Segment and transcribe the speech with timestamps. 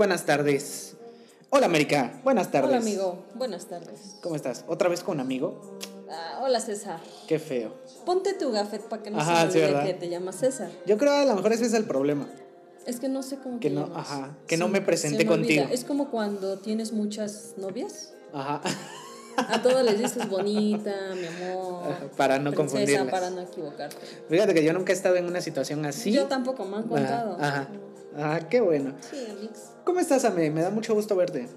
[0.00, 0.94] Buenas tardes.
[1.50, 2.70] Hola América, buenas tardes.
[2.70, 4.16] Hola amigo, buenas tardes.
[4.22, 4.64] ¿Cómo estás?
[4.66, 5.78] ¿Otra vez con un amigo?
[6.10, 7.00] Ah, hola César.
[7.28, 7.74] Qué feo.
[8.06, 10.70] Ponte tu gafet para que no Ajá, se olvide que te llamas César.
[10.86, 12.26] Yo creo que a lo mejor ese es el problema.
[12.86, 14.10] Es que no sé cómo Que te no- llamas.
[14.10, 15.66] ajá, que no me presenté me contigo.
[15.70, 18.14] Es como cuando tienes muchas novias.
[18.32, 18.62] Ajá.
[19.36, 22.10] A todas les dices bonita, mi amor.
[22.16, 23.10] Para no princesa, confundirlas.
[23.10, 23.96] para no equivocarte.
[24.30, 26.10] Fíjate que yo nunca he estado en una situación así.
[26.10, 27.34] Yo tampoco me han contado.
[27.38, 27.48] Ajá.
[27.48, 27.68] Ajá.
[28.16, 28.94] Ah, qué bueno.
[29.10, 29.70] Sí, amigos.
[29.84, 30.50] ¿Cómo estás, Ame?
[30.50, 31.48] Me da mucho gusto verte.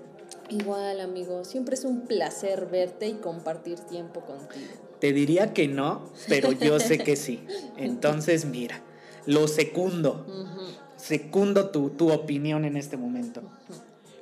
[0.49, 1.43] Igual, amigo.
[1.43, 4.71] Siempre es un placer verte y compartir tiempo contigo.
[4.99, 7.45] Te diría que no, pero yo sé que sí.
[7.77, 8.81] Entonces, mira,
[9.25, 10.25] lo secundo.
[10.27, 10.73] Ujú.
[10.95, 13.41] Secundo tu, tu opinión en este momento.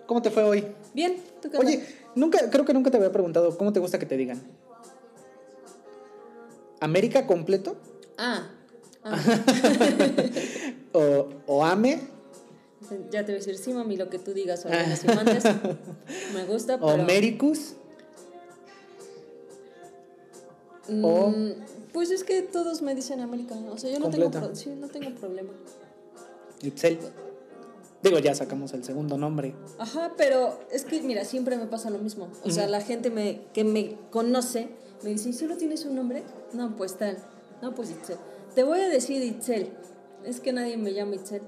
[0.07, 0.65] ¿Cómo te fue hoy?
[0.93, 4.05] Bien, ¿tú qué Oye, nunca, creo que nunca te había preguntado cómo te gusta que
[4.05, 4.41] te digan.
[6.79, 7.77] ¿América completo?
[8.17, 8.49] Ah,
[9.03, 9.15] ah.
[10.93, 11.99] ¿O, o AME?
[13.11, 14.65] Ya te voy a decir, sí, mami, lo que tú digas,
[15.15, 15.43] mandes.
[16.33, 17.03] Me gusta, ¿O pero...
[17.03, 17.73] Mericus?
[20.87, 21.33] Mm, o-
[21.93, 23.71] Pues es que todos me dicen americano.
[23.73, 24.55] O sea, yo no tengo, Completa.
[24.55, 25.49] sí, no tengo problema.
[26.61, 26.99] Itzel.
[28.03, 29.53] Digo, ya sacamos el segundo nombre.
[29.77, 32.29] Ajá, pero es que, mira, siempre me pasa lo mismo.
[32.43, 34.69] O sea, la gente me, que me conoce
[35.03, 36.23] me dice, ¿y solo tienes un nombre?
[36.53, 37.17] No, pues tal.
[37.61, 38.17] No, pues Itzel.
[38.55, 39.69] Te voy a decir Itzel.
[40.25, 41.41] Es que nadie me llama Itzel.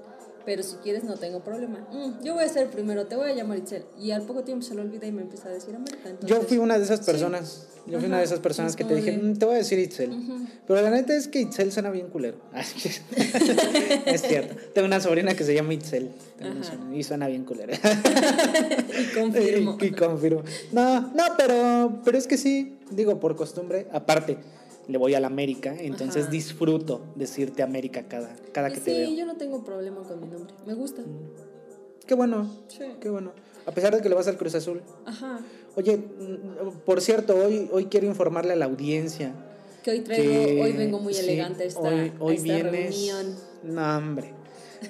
[0.46, 1.78] Pero si quieres, no tengo problema.
[1.90, 3.84] Mm, yo voy a ser el primero, te voy a llamar Itzel.
[3.98, 6.00] Y al poco tiempo se lo olvida y me empieza a decir América.
[6.04, 7.06] Yo entonces- fui una de esas sí.
[7.06, 7.66] personas.
[7.86, 9.58] Yo fui una de esas personas es que te dije, de- "Mm, te voy a
[9.58, 10.10] decir Itzel.
[10.66, 12.38] Pero la neta es que Itzel suena bien culero.
[14.06, 14.54] es cierto.
[14.74, 16.10] Tengo una sobrina que se llama Itzel.
[16.62, 17.72] Sobrina y suena bien culero.
[17.74, 19.78] Y confirmo.
[19.80, 20.42] Y, y confirmo.
[20.72, 24.38] No, no, pero, pero es que sí, digo, por costumbre, aparte,
[24.88, 26.30] le voy a la América, entonces Ajá.
[26.30, 29.14] disfruto decirte América cada, cada que sí, te veo.
[29.14, 30.52] yo no tengo problema con mi nombre.
[30.66, 31.02] Me gusta.
[32.06, 32.84] Qué bueno, Sí.
[33.00, 33.32] qué bueno.
[33.66, 34.82] A pesar de que le vas al Cruz Azul.
[35.06, 35.40] Ajá.
[35.76, 39.32] Oye, mm, por cierto, hoy, hoy quiero informarle a la audiencia.
[39.82, 42.44] Que hoy traigo, que- hoy vengo muy sí, elegante a esta, hoy, a hoy esta
[42.46, 43.36] vienes- reunión.
[43.64, 44.34] No, hombre.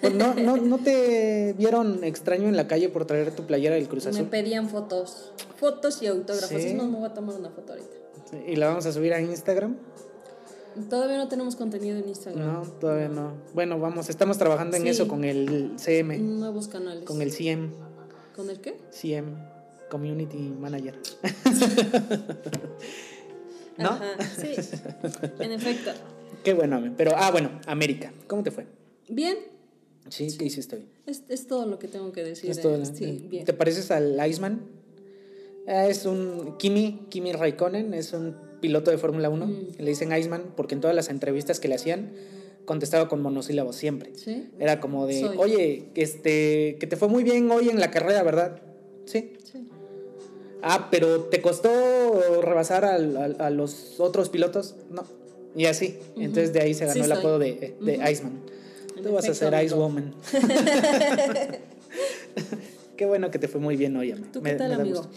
[0.00, 3.88] Pues no, no, ¿No te vieron extraño en la calle por traer tu playera del
[3.88, 4.26] Cruz Me Azul?
[4.26, 6.60] pedían fotos, fotos y autógrafos.
[6.60, 6.68] Sí.
[6.68, 7.94] Es más, me voy a tomar una foto ahorita.
[8.44, 9.76] Sí, ¿Y la vamos a subir a Instagram?
[10.90, 12.52] Todavía no tenemos contenido en Instagram.
[12.52, 13.32] No, todavía no.
[13.54, 14.88] Bueno, vamos, estamos trabajando en Sí.
[14.88, 17.04] eso con el CM, Nuevos canales.
[17.04, 17.70] con el CM,
[18.34, 18.76] ¿Con el qué?
[18.90, 19.36] CM,
[19.88, 20.98] Community Manager.
[23.78, 23.90] ¿No?
[23.90, 24.52] Ajá, sí.
[25.40, 25.90] En efecto.
[26.42, 28.66] Qué bueno, pero ah, bueno, América, ¿cómo te fue?
[29.08, 29.36] Bien,
[30.10, 30.86] Sí, ¿qué hiciste hoy?
[31.06, 32.50] es, es todo lo que tengo que decir.
[32.50, 32.84] Es todo, eh.
[32.86, 33.44] Sí, bien.
[33.44, 34.60] ¿Te pareces al Iceman?
[35.66, 39.46] Ah, es un Kimi, Kimi Raikkonen, es un piloto de Fórmula 1.
[39.46, 39.66] Mm.
[39.78, 42.12] Le dicen Iceman porque en todas las entrevistas que le hacían
[42.64, 44.10] contestaba con monosílabos siempre.
[44.14, 44.48] ¿Sí?
[44.58, 45.36] Era como de, Soy.
[45.38, 48.62] oye, este, que te fue muy bien hoy en la carrera, ¿verdad?
[49.06, 49.34] Sí.
[49.44, 49.66] Sí.
[50.62, 54.76] Ah, pero ¿te costó rebasar al- a los otros pilotos?
[54.90, 55.04] No.
[55.54, 55.98] Y así.
[56.16, 58.08] Entonces de ahí se ganó Sí el apodo de, de Ujú.
[58.10, 58.40] Iceman.
[58.96, 59.76] En Tú vas a ser Ice amigo.
[59.76, 60.14] Woman.
[62.96, 64.26] Qué bueno que te fue muy bien hoy, ame.
[64.32, 64.98] ¿Tú Me- qué tal, me da amigo?
[65.02, 65.12] gusto.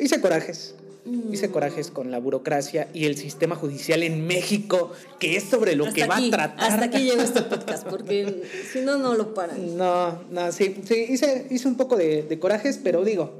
[0.00, 0.74] Hice corajes.
[1.04, 1.32] Mm.
[1.32, 5.92] Hice corajes con la burocracia y el sistema judicial en México, que es sobre lo
[5.92, 6.72] que va a tratar.
[6.72, 9.76] Hasta aquí llegó este podcast, porque si no, no lo paran.
[9.76, 13.32] No, no, sí, sí, hice, hice un poco de, de corajes, pero digo,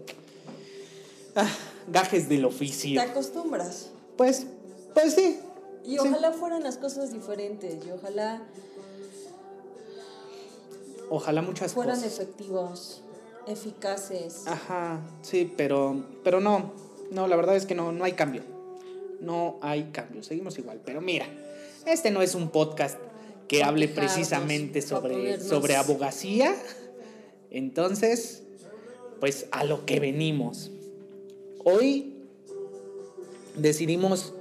[1.37, 1.49] ah,
[1.93, 3.01] gajes del Te oficio.
[3.03, 3.91] acostumbras.
[4.17, 4.47] Pues,
[4.95, 5.39] pues sí.
[5.85, 5.99] Y Sí.
[5.99, 8.43] ojalá fueran las cosas diferentes y ojalá
[11.13, 12.13] Ojalá muchas fueran cosas.
[12.15, 13.01] efectivos,
[13.47, 14.47] eficaces.
[14.47, 16.73] Ajá, sí, pero, pero no,
[17.11, 18.43] no, la verdad es que no, no hay cambio.
[19.21, 20.81] No hay cambio, seguimos igual.
[20.85, 21.27] Pero mira,
[21.87, 22.99] este no es un podcast
[23.49, 26.55] que hable precisamente sobre, sobre abogacía.
[27.51, 28.43] Entonces,
[29.19, 30.71] pues a lo que venimos.
[31.65, 32.15] Hoy
[33.57, 34.33] decidimos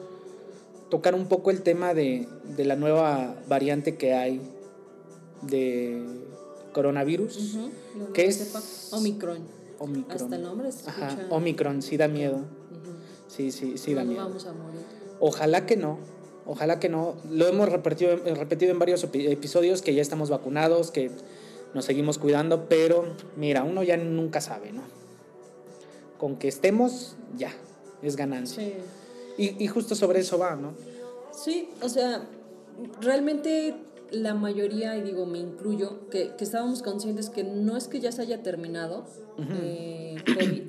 [0.90, 4.42] tocar un poco el tema de, de la nueva variante que hay
[5.42, 6.04] de
[6.74, 7.38] coronavirus.
[7.38, 7.69] Ujú,
[8.00, 8.36] lo ¿Qué que es?
[8.38, 8.62] sepa.
[8.98, 9.39] Omicron.
[9.80, 10.21] Omicron.
[10.24, 12.42] Hasta el nombre se Ajá, escucha- Omicron, sí da miedo.
[13.27, 14.24] Sí, sí, sí da miedo.
[14.24, 14.81] vamos a morir.
[15.19, 16.00] Ojalá que no.
[16.45, 17.16] Ojalá que no.
[17.30, 21.12] Lo hemos repetido, eh, repetido en varios epi- episodios que ya estamos vacunados, que
[21.75, 23.06] nos seguimos cuidando, pero
[23.38, 24.81] mira, uno ya nunca sabe, ¿no?
[26.18, 27.51] Con que estemos, ya,
[28.01, 28.63] es ganancia.
[28.63, 28.74] Sí.
[29.38, 30.74] Y, y justo sobre eso va, ¿no?
[31.31, 32.27] Sí, o sea,
[33.00, 33.75] realmente
[34.12, 38.12] la mayoría, y digo, me incluyo, que, que estábamos conscientes que no es que ya
[38.12, 39.06] se haya terminado
[39.38, 40.64] eh, COVID,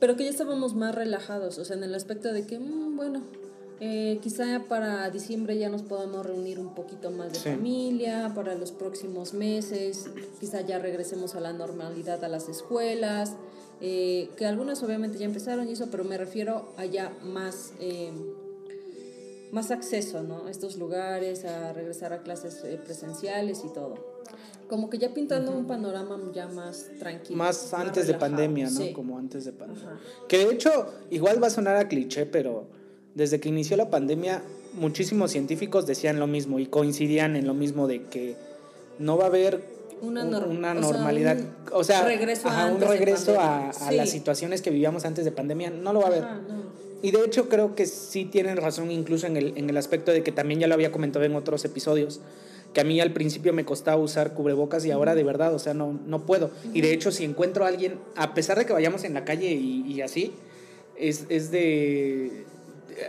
[0.00, 3.22] pero que ya estábamos más relajados, o sea, en el aspecto de que, mm, bueno,
[3.80, 7.50] eh, quizá para diciembre ya nos podamos reunir un poquito más de Sí.
[7.50, 10.06] familia, para los próximos meses,
[10.40, 13.34] quizá ya regresemos a la normalidad a las escuelas,
[13.82, 17.72] eh, que algunas obviamente ya empezaron y eso, pero me refiero a ya más...
[17.80, 18.12] eh,
[19.56, 20.46] más acceso ¿no?
[20.46, 23.94] a estos lugares, a regresar a clases eh, presenciales y todo.
[24.68, 27.38] Como que ya pintando un panorama ya más tranquilo.
[27.38, 28.18] Más antes de relajado.
[28.32, 28.80] pandemia, ¿no?
[28.80, 28.92] Sí.
[28.92, 29.82] Como antes de pandemia.
[29.92, 29.98] Ajá.
[30.28, 30.70] Que de hecho,
[31.10, 32.66] igual va a sonar a cliché, pero
[33.14, 34.42] desde que inició la pandemia,
[34.74, 38.36] muchísimos científicos decían lo mismo y coincidían en lo mismo de que
[38.98, 39.62] no va a haber
[40.02, 42.94] Una un- nor- una o sea, normalidad, un o sea, regreso ajá, un antes de
[42.96, 44.18] regreso a, a las Sí.
[44.18, 46.24] situaciones que vivíamos antes de pandemia, no lo va a haber.
[46.24, 46.85] Ajá, no.
[47.02, 50.22] Y de hecho creo que sí tienen razón incluso en el, en el aspecto de
[50.22, 52.20] que también ya lo había comentado en otros episodios,
[52.72, 55.74] que a mí al principio me costaba usar cubrebocas y ahora de verdad, o sea,
[55.74, 56.50] no, no puedo.
[56.72, 59.52] Y de hecho si encuentro a alguien, a pesar de que vayamos en la calle
[59.52, 60.32] y, y así,
[60.98, 62.44] es, es de...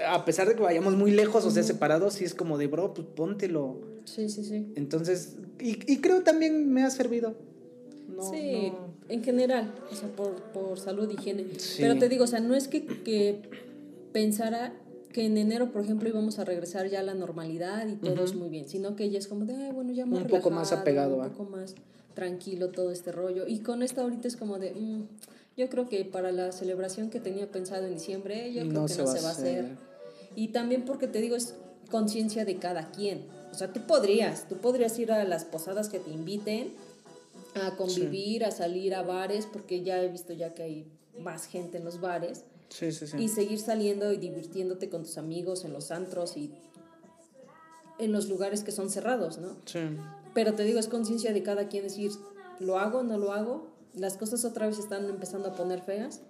[0.10, 2.94] A pesar de que vayamos muy lejos, o sea, separados, sí es como de, bro,
[2.94, 3.78] pues póntelo.
[4.04, 4.68] Sí, sí, sí.
[4.76, 7.36] Entonces, y, y creo también me ha servido.
[8.14, 8.94] No, sí, no.
[9.08, 11.46] en general, o sea, por, por salud, higiene.
[11.58, 11.78] Sí.
[11.80, 13.42] Pero te digo, o sea, no es que, que
[14.12, 14.74] pensara
[15.12, 18.36] que en enero, por ejemplo, íbamos a regresar ya a la normalidad y todo es
[18.36, 20.72] muy bien, sino que ya es como de, "Ay, bueno, ya más Un poco más
[20.72, 21.76] apegado, un poco más
[22.14, 23.48] tranquilo todo este rollo.
[23.48, 25.04] Y con esta ahorita es como de, "Mm,
[25.56, 28.88] yo creo que para la celebración que tenía pensado en diciembre, yo creo que no
[28.88, 29.66] se va a hacer.
[30.36, 31.56] Y también porque te digo, es
[31.90, 33.26] conciencia de cada quien.
[33.52, 36.74] O sea, tú podrías, tú podrías ir a las posadas que te inviten,
[37.56, 40.86] a convivir, a salir a bares, porque ya he visto ya que hay
[41.20, 43.18] más gente en los bares, Sí, sí, sí.
[43.18, 46.52] y seguir saliendo y divirtiéndote con tus amigos en los antros y
[48.00, 49.56] en los lugares que son cerrados, ¿no?
[49.66, 49.80] Sí.
[50.34, 52.12] Pero te digo, es conciencia de cada quien decir,
[52.60, 53.68] ¿lo hago no lo hago?
[53.96, 56.22] Las cosas otra vez están empezando a poner feas.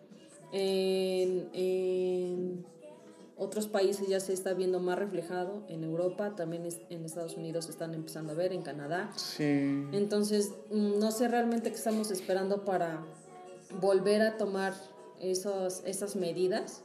[0.53, 2.65] En, en
[3.35, 5.63] otros países ya se está viendo más reflejado.
[5.67, 9.11] En Europa, también es- en Estados Unidos están empezando a ver, en Canadá.
[9.17, 9.43] Sí.
[9.91, 13.03] Entonces, mm, no sé realmente qué estamos esperando para
[13.81, 14.73] volver a tomar
[15.19, 16.81] esos, esas medidas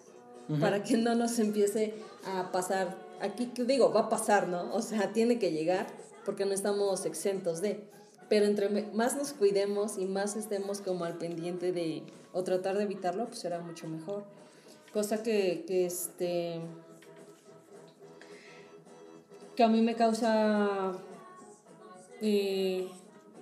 [0.60, 1.94] para que no nos empiece
[2.24, 2.96] a pasar.
[3.20, 4.74] Aquí digo, va a pasar, ¿no?
[4.74, 5.86] O sea, tiene que llegar
[6.24, 7.88] porque no estamos exentos de.
[8.28, 12.02] Pero entre más nos cuidemos y más estemos como al pendiente de,
[12.32, 14.24] o tratar de evitarlo, pues será mucho mejor.
[14.92, 16.60] Cosa que, que este,
[19.54, 20.92] que a mí me causa
[22.20, 22.88] eh,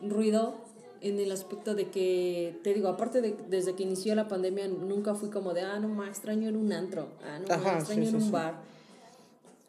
[0.03, 0.55] ruido
[1.01, 5.15] en el aspecto de que, te digo, aparte de desde que inició la pandemia, nunca
[5.15, 8.09] fui como de, ah, no más, extraño en un antro, ah, no más, extraño sí,
[8.09, 8.31] en sí, un sí.
[8.31, 8.61] bar.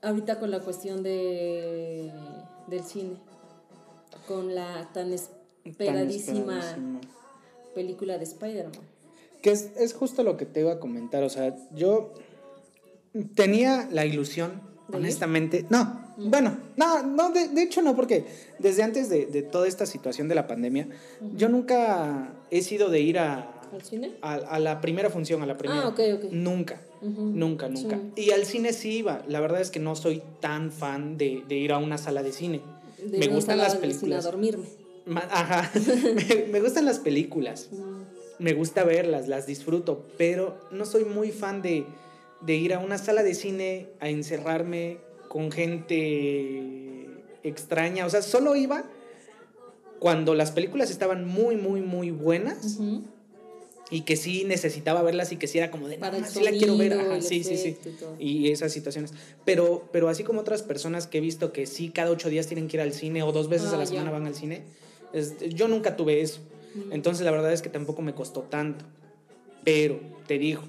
[0.01, 2.11] Ahorita con la cuestión de,
[2.67, 3.17] del cine,
[4.27, 5.13] con la tan
[5.63, 6.59] esperadísima
[7.75, 8.81] película de Spider-Man.
[9.41, 11.23] Que es, es justo lo que te iba a comentar.
[11.23, 12.13] O sea, yo
[13.35, 14.70] tenía la ilusión.
[14.93, 15.65] Honestamente.
[15.69, 18.25] No, bueno, no, no de, de hecho no, porque
[18.59, 20.87] desde antes de, de toda esta situación de la pandemia,
[21.35, 24.11] yo nunca he sido de ir a, ¿Al cine?
[24.21, 25.83] a, a la primera función, a la primera.
[25.83, 26.31] Ah, ok, ok.
[26.31, 26.81] Nunca.
[27.01, 27.99] Nunca, nunca.
[28.15, 28.23] Sí.
[28.23, 29.23] Y al cine sí iba.
[29.27, 32.31] La verdad es que no soy tan fan de, de ir a una sala de
[32.31, 32.61] cine.
[33.03, 34.25] De me gustan las películas.
[34.25, 34.65] A dormirme.
[35.15, 35.71] Ajá.
[36.29, 37.69] me, me gustan las películas.
[37.71, 38.43] Mm.
[38.43, 40.05] Me gusta verlas, las disfruto.
[40.17, 41.85] Pero no soy muy fan de,
[42.41, 48.05] de ir a una sala de cine a encerrarme con gente extraña.
[48.05, 48.83] O sea, solo iba
[49.99, 52.79] cuando las películas estaban muy, muy, muy buenas.
[53.89, 56.41] Y que sí necesitaba verlas y que sí era como de, no, Para el sí
[56.43, 56.93] la quiero ver.
[56.93, 57.77] Ajá, sí, sí, sí.
[58.19, 59.13] y esas situaciones.
[59.43, 62.69] Pero, pero así como otras personas que he visto que sí, cada ocho días tienen
[62.69, 63.89] que ir al cine o dos veces Ah, a la ya.
[63.89, 64.63] semana van al cine,
[65.11, 66.39] es- yo nunca tuve eso.
[66.89, 68.85] Entonces la verdad es que tampoco me costó tanto.
[69.65, 70.61] Pero, te digo,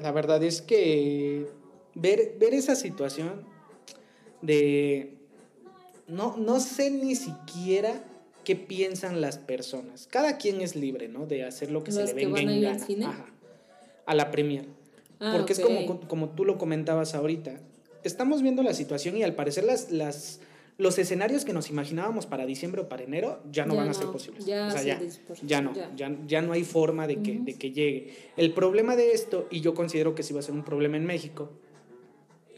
[0.00, 1.46] la verdad es que
[1.94, 3.44] ver, ver esa situación
[4.42, 5.16] de...
[6.08, 8.02] No, no sé ni siquiera
[8.44, 10.08] qué piensan las personas.
[10.10, 11.26] Cada quien es libre, ¿no?
[11.26, 12.86] De hacer lo que se ¿Los le que venga van en al gana.
[12.86, 13.04] cine?
[13.06, 13.26] Ajá.
[14.06, 14.66] A la premier.
[15.20, 17.60] Ah, Porque es como, como tú lo comentabas ahorita.
[18.02, 20.40] Estamos viendo la situación y al parecer las, las,
[20.80, 23.94] los escenarios que nos imaginábamos para diciembre o para enero ya no Ya van a
[23.94, 24.46] ser posibles.
[24.46, 24.98] ya o sea, se ya,
[25.42, 26.16] ya no, ya.
[26.26, 26.42] ya.
[26.42, 28.14] No hay forma de que, de que llegue.
[28.36, 31.04] El problema de esto, y yo considero que sí va a ser un problema en
[31.04, 31.50] México,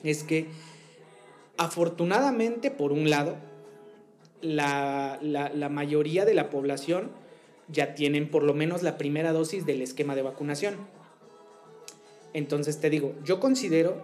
[0.04, 0.46] es que
[1.56, 3.36] afortunadamente, por un lado,
[4.40, 7.10] la, la, la mayoría de la población
[7.68, 10.76] ya tienen por lo menos la primera dosis del esquema de vacunación.
[12.34, 14.02] Entonces te digo, yo considero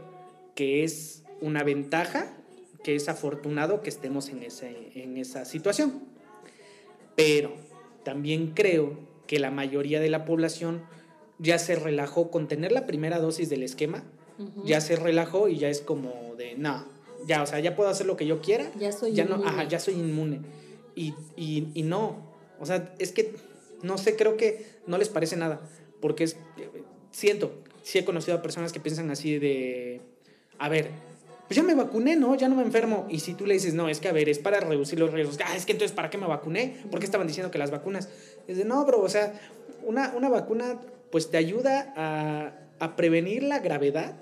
[0.55, 2.35] que es una ventaja,
[2.83, 6.03] que es afortunado que estemos en, ese, en esa situación.
[7.17, 7.55] Pero
[8.05, 10.83] también creo que la mayoría de la población
[11.39, 14.05] ya se relajó con tener la primera dosis del esquema,
[14.65, 16.87] ya se relajó y ya es como de, no,
[17.27, 18.71] ya, o sea, ya puedo hacer lo que yo quiera.
[18.79, 19.43] Ya soy ya inmune.
[19.43, 20.41] No, ajá, ya soy inmune.
[20.95, 23.35] Y, y, y no, o sea, es que,
[23.83, 25.61] no sé, creo que no les parece nada,
[26.01, 26.37] porque es,
[27.11, 30.01] siento, sí he conocido a personas que piensan así de,
[30.59, 30.91] a ver,
[31.49, 32.35] pues ya me vacuné, ¿no?
[32.37, 33.07] Ya no me enfermo.
[33.09, 35.39] Y si tú le dices, no, es que a ver, es para reducir los riesgos.
[35.45, 36.77] Ah, es que entonces, ¿para qué me vacuné?
[36.91, 38.09] ¿Por qué estaban diciendo que las vacunas?
[38.47, 39.33] Es de, no, bro, o sea,
[39.85, 40.79] una, una vacuna
[41.11, 44.15] pues te ayuda a, a prevenir la gravedad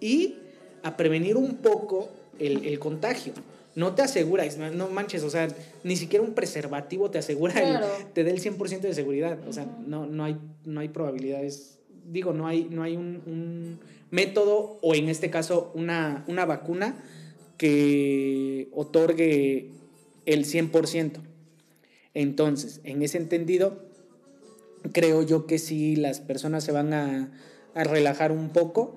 [0.00, 0.36] y
[0.82, 3.32] a prevenir un poco el, el contagio.
[3.74, 5.46] No te asegura, no manches, o sea,
[5.84, 7.86] ni siquiera un preservativo te asegura, el- Claro.
[8.12, 9.38] te da el 100% de seguridad.
[9.46, 11.77] O sea, no, no, hay, no hay probabilidades,
[12.10, 17.02] digo, no hay, no hay un, un método o en este caso una, una vacuna
[17.56, 19.70] que otorgue
[20.26, 21.20] el 100%.
[22.14, 23.82] Entonces, en ese entendido,
[24.92, 27.32] creo yo que sí las personas se van a,
[27.74, 28.96] a relajar un poco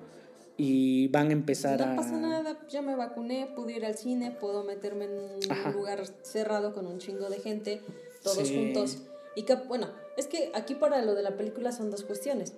[0.56, 1.86] y van a empezar a...
[1.94, 5.70] No pasa nada, ya me vacuné, pude ir al cine, puedo meterme en Ajá.
[5.70, 7.80] un lugar cerrado con un chingo de gente,
[8.22, 8.54] todos Sí.
[8.54, 8.98] juntos.
[9.34, 12.52] Y que, bueno, es que aquí para lo de la película son dos cuestiones.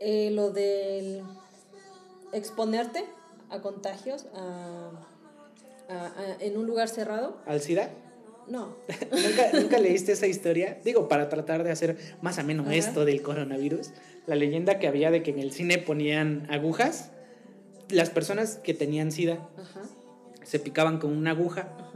[0.00, 1.22] Eh, lo del
[2.32, 3.04] exponerte
[3.50, 4.90] a contagios a-
[5.88, 7.90] a- a- en un lugar cerrado, ¿Al SIDA?
[8.46, 8.76] no.
[9.10, 10.78] ¿Nunca, ¿Nunca leíste esa historia?
[10.84, 12.74] Digo, para tratar de hacer más ameno Ajá.
[12.74, 13.90] esto del coronavirus.
[14.26, 17.10] La leyenda que había de que en el cine ponían agujas.
[17.88, 19.80] Las personas que tenían SIDA Ajá,
[20.44, 21.87] se picaban con una aguja ajá.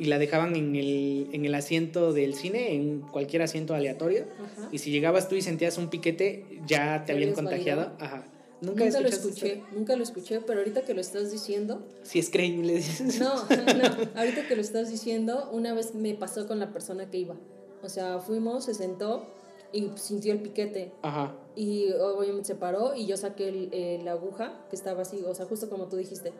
[0.00, 4.24] Y la dejaban en el, en el asiento del cine, en cualquier asiento aleatorio.
[4.42, 4.68] Ajá.
[4.72, 7.92] Y si llegabas tú y sentías un piquete, ya te ¿Te habían contagiado.
[8.00, 8.24] Ajá.
[8.62, 9.64] Nunca, ¿Nunca, lo escuché, historia?
[9.72, 13.18] nunca lo escuché, pero ahorita que lo estás diciendo, Si es creíble, dices.
[13.20, 17.18] No, no, ahorita que lo estás diciendo, una vez me pasó con la persona que
[17.18, 17.36] iba.
[17.82, 19.24] O sea, fuimos, se sentó
[19.72, 20.92] y sintió el piquete.
[21.02, 21.34] Ajá.
[21.56, 25.34] Y obviamente se paró y yo saqué el- eh, la aguja que estaba así, o
[25.34, 26.32] sea, justo como tú dijiste.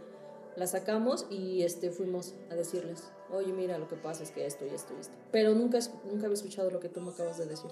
[0.56, 4.64] La sacamos y este, fuimos a decirles, oye, mira, lo que pasa es que esto
[4.64, 5.14] y esto y esto.
[5.32, 5.78] Pero nunca,
[6.10, 7.70] nunca había escuchado lo que tú me acabas de decir.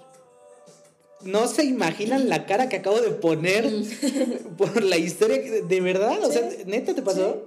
[1.21, 3.69] No se imaginan la cara que acabo de poner
[4.57, 5.63] por la historia.
[5.63, 6.23] ¿De verdad?
[6.23, 6.49] O sea.
[6.65, 7.45] ¿neta te pasó?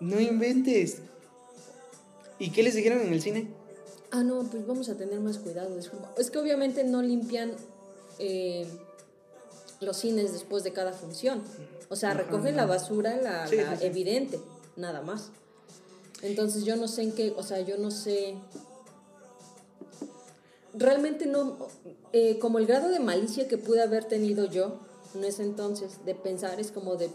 [0.00, 0.98] No inventes.
[2.38, 3.48] ¿Y qué les dijeron en el cine?
[4.10, 5.78] Ah, no, pues vamos a tener más cuidado.
[5.78, 7.52] Es, es que obviamente no limpian
[8.18, 8.66] eh,
[9.80, 11.42] los cines después de cada función.
[11.90, 14.40] O sea, recogen la basura, la, Sí, evidente,
[14.76, 15.30] nada más.
[16.22, 18.34] Entonces yo no sé en qué, o sea, yo no sé...
[20.74, 21.56] Realmente no,
[22.12, 24.78] eh, como el grado de malicia que pude haber tenido yo
[25.14, 27.10] en ese entonces, de pensar es como de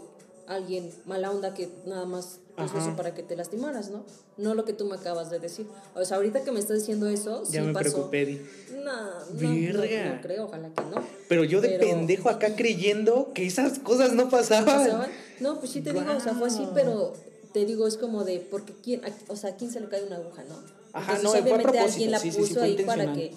[0.46, 4.04] alguien mala onda que nada más puso eso para que te lastimaras, ¿no?
[4.36, 5.66] No lo que tú me acabas de decir.
[5.94, 7.90] O sea, ahorita que me estás diciendo eso, Ya sí me pasó.
[8.10, 8.40] preocupé, Di.
[8.74, 8.92] No,
[9.32, 11.02] no, no, creo, ojalá que no.
[11.28, 14.66] Pero yo de Pero- pendejo acá creyendo que esas cosas no pasaban.
[14.66, 15.10] ¿Pasaban?
[15.40, 17.14] No, pues sí te digo, o sea, fue así, pero
[17.54, 20.16] te digo, es como de, porque quién, o sea, ¿a quién se le cae una
[20.16, 20.56] aguja, no?
[20.92, 23.32] Ajá, Entonces, no, fue a obviamente alguien la sí, puso sí, ahí para que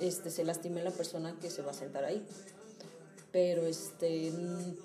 [0.00, 2.20] este, se lastime la persona que se va a sentar ahí.
[3.30, 4.32] Pero, este,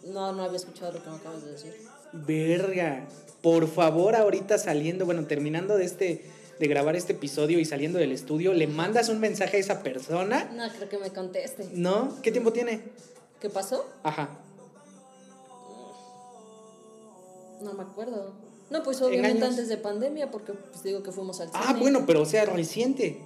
[0.06, 1.74] no, no había escuchado lo que me acabas de decir.
[2.14, 3.08] Verga.
[3.42, 6.26] Por favor, ahorita saliendo, bueno, terminando de este
[6.60, 10.50] de grabar este episodio y saliendo del estudio, le mandas un mensaje a esa persona.
[10.54, 11.68] No, creo que me conteste.
[11.74, 12.22] ¿No?
[12.22, 12.82] ¿Qué tiempo tiene?
[13.42, 13.86] ¿Qué pasó?
[14.04, 14.30] Ajá.
[17.62, 18.34] No me acuerdo.
[18.70, 19.52] No, pues obviamente años?
[19.52, 21.64] antes de pandemia, porque pues digo que fuimos al cine.
[21.66, 23.22] Ah, bueno, pero o sea, reciente.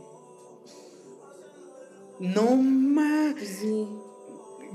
[2.19, 3.33] No ma.
[3.37, 3.87] Pues sí.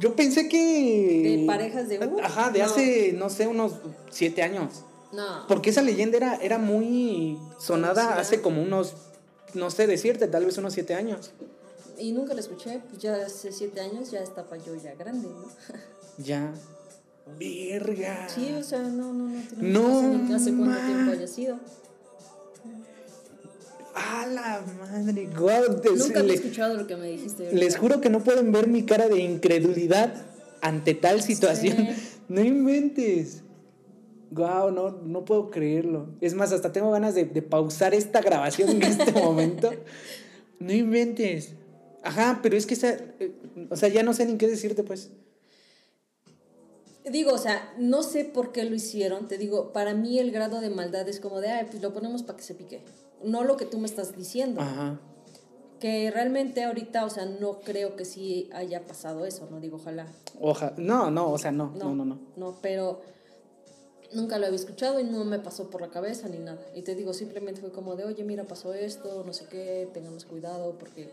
[0.01, 1.37] Yo pensé que.
[1.39, 1.99] ¿De parejas de?
[2.23, 2.65] Ajá, de No.
[2.65, 3.75] hace, no sé, unos
[4.11, 4.83] siete años.
[5.13, 5.47] No.
[5.47, 8.95] Porque esa leyenda era, era muy sonada hace como unos,
[9.53, 11.31] no sé decirte, tal vez unos siete años.
[11.99, 15.47] Y nunca la escuché, pues ya hace siete años ya estaba yo ya grande, ¿no?
[16.19, 16.53] Ya.
[17.39, 18.29] Verga.
[18.29, 19.41] Sí, o sea, no, no, no.
[19.49, 21.59] tenemos No, hace cuánto tiempo haya sido.
[23.95, 25.29] A la madre.
[25.39, 27.53] Guau, te- Nunca le- he escuchado lo que me dijiste.
[27.53, 30.15] Les juro que no pueden ver mi cara de incredulidad
[30.61, 31.77] ante tal situación.
[31.77, 31.89] Sí.
[32.29, 33.43] No inventes.
[34.31, 36.09] Wow, no, no puedo creerlo.
[36.21, 39.71] Es más, hasta tengo ganas de, de pausar esta grabación en este momento.
[40.59, 41.55] No inventes.
[42.03, 42.91] Ajá, pero es que esa,
[43.21, 43.33] eh,
[43.71, 45.11] o sea, ya no sé ni qué decirte, pues.
[47.05, 49.29] Digo, o sea, no sé por qué lo hicieron.
[49.29, 52.23] Te digo, para mí el grado de maldad es como de, ay, pues lo ponemos
[52.23, 52.83] para que se pique.
[53.23, 54.61] No lo que tú me estás diciendo.
[54.61, 55.01] Ajá.
[55.81, 59.61] Que realmente ahorita, o sea, no creo que sí haya pasado eso, ¿no?
[59.61, 60.07] Digo, ojalá.
[60.41, 62.19] Oja, no, no, o sea, no, no, no, no.
[62.37, 63.03] No, pero
[64.15, 66.65] nunca lo había escuchado y no me pasó por la cabeza ni nada.
[66.75, 70.25] Y te digo, simplemente fue como de, oye, mira, pasó esto, no sé qué, tengamos
[70.25, 71.11] cuidado porque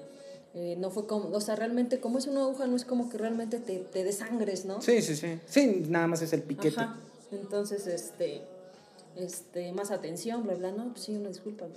[0.54, 3.18] eh, no fue como, o sea, realmente como es una aguja, no es como que
[3.18, 4.82] realmente te, te desangres, ¿no?
[4.82, 5.40] Sí, sí, sí.
[5.48, 6.80] Sí, nada más es el piquete.
[6.82, 6.98] Ajá.
[7.32, 8.42] Entonces, este,
[9.16, 11.68] este, más atención, bla, bla, no, pues sí, una disculpa.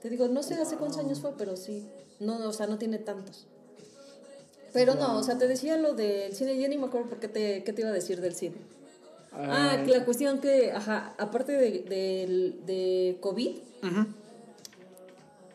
[0.00, 1.86] Te digo, no sé hace cuántos años fue, pero sí,
[2.20, 3.46] no, o sea, no tiene tantos.
[4.72, 7.28] Pero no, o sea, te decía lo del cine, yo ni me acuerdo por qué
[7.28, 8.56] te, qué te iba a decir del cine.
[9.32, 14.06] Ah, que la cuestión que, ajá, aparte de, de, de COVID, Ujú.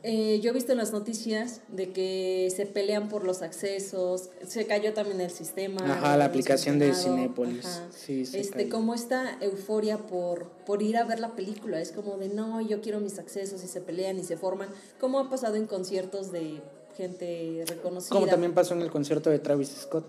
[0.03, 4.65] Eh, yo he visto en las noticias de que se pelean por los accesos, se
[4.65, 5.79] cayó también el sistema.
[5.83, 7.65] Ajá, la aplicación de Cinépolis.
[7.65, 7.87] ajá.
[7.91, 8.69] Sí, se este, cayó.
[8.69, 12.81] como esta euforia por, por ir a ver la película, es como de no, yo
[12.81, 16.61] quiero mis accesos y se pelean y se forman, como ha pasado en conciertos de
[16.97, 18.15] gente reconocida.
[18.15, 20.05] Como también pasó en el concierto de Travis Scott,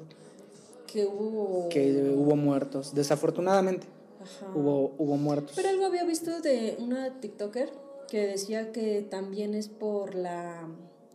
[0.87, 1.69] que hubo...
[1.69, 2.95] que hubo muertos.
[2.95, 3.87] Desafortunadamente,
[4.23, 4.53] Ajá.
[4.55, 5.53] hubo, hubo muertos.
[5.55, 10.69] Pero algo había visto de una TikToker que decía que también es por la...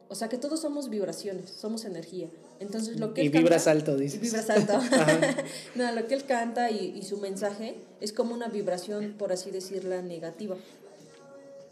[0.09, 2.27] O sea, que todos somos vibraciones, somos energía.
[2.59, 4.17] Entonces lo que Y él vibras canta- alto, dices.
[4.17, 4.79] Y vibras alto.
[5.75, 9.51] no, lo que él canta y, y su mensaje es como una vibración, por así
[9.51, 10.57] decirla, negativa.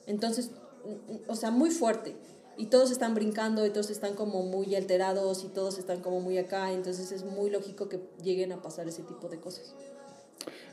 [0.06, 0.52] Entonces,
[0.84, 2.16] mm, mm, o sea, muy fuerte.
[2.56, 6.38] Y todos están brincando y todos están como muy alterados y todos están como muy
[6.38, 6.72] acá.
[6.72, 9.74] Entonces es muy lógico que lleguen a pasar ese tipo de cosas.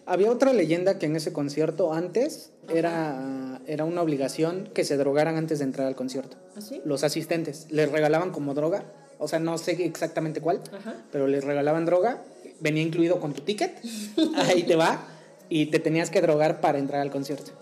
[0.04, 5.36] Había otra leyenda que en ese concierto antes era, era una obligación que se drogaran
[5.36, 6.36] antes de entrar al concierto.
[6.56, 6.80] ¿Así?
[6.84, 8.84] Los asistentes les regalaban como droga,
[9.18, 10.96] o sea, no sé exactamente cuál, Ajá.
[11.12, 12.22] pero les regalaban droga,
[12.60, 13.72] venía incluido con tu ticket,
[14.36, 15.06] ahí te va,
[15.48, 17.52] y te tenías que drogar para entrar al concierto.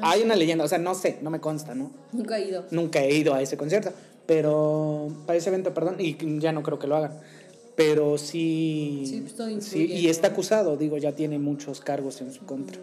[0.00, 1.90] Hay una leyenda, o sea, no sé, no me consta, ¿no?
[2.12, 2.64] Nunca he ido.
[2.70, 3.92] Nunca he ido a ese concierto,
[4.26, 7.18] pero para ese evento, perdón, y ya no creo que lo hagan.
[7.76, 12.32] Pero sí, Sí, pues, todo sí, y está acusado, digo, ya tiene muchos cargos en
[12.32, 12.78] su contra.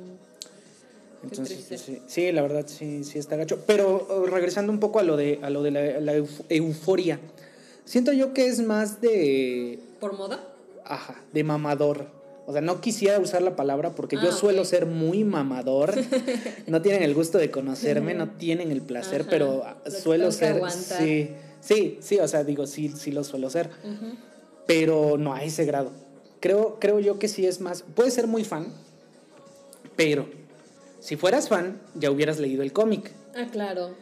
[1.24, 3.64] Entonces, pues, sí, sí, la verdad sí, sí está gacho.
[3.66, 7.20] Pero uh, regresando un poco a lo de, a lo de la, la euf- euforia,
[7.86, 10.48] siento yo que es más de, ¿Por moda?
[10.86, 12.08] ajá, de mamador.
[12.46, 15.94] O sea, no quisiera usar la palabra porque yo Ah, suelo ser muy mamador.
[16.68, 20.62] no tienen el gusto de conocerme, no tienen el placer, Ajá, pero suelo ser.
[20.70, 21.30] Sí,
[21.62, 23.70] sí, sí, o sea, digo, sí, sí lo suelo ser.
[23.84, 24.18] Ujú.
[24.68, 25.92] Pero no a ese grado.
[26.40, 27.84] Creo, creo yo que sí es más.
[27.84, 28.68] Puedes ser muy fan,
[29.96, 30.28] pero
[31.00, 33.12] si fueras fan, ya hubieras leído el cómic.
[33.36, 33.96] Ah, claro.